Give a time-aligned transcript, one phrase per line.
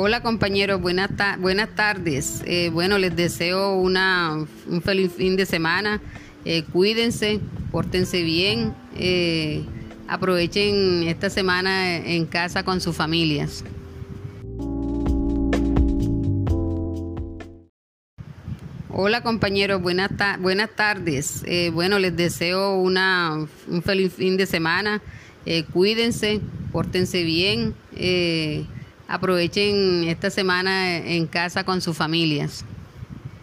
[0.00, 2.44] Hola compañeros, buenas, buenas tardes.
[2.46, 6.00] Eh, bueno, les deseo una, un feliz fin de semana.
[6.44, 7.40] Eh, cuídense,
[7.72, 9.64] pórtense bien, eh,
[10.06, 13.64] aprovechen esta semana en casa con sus familias.
[18.90, 21.42] Hola compañeros, buenas, buenas tardes.
[21.72, 25.02] bueno, les deseo una, un feliz fin de semana.
[25.72, 27.74] cuídense, pórtense bien
[29.08, 32.64] aprovechen esta semana en casa con sus familias.